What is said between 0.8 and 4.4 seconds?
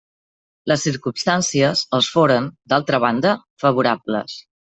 circumstàncies els foren, d'altra banda, favorables.